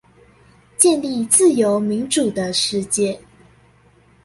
[0.77, 3.21] 建立自由民主的世界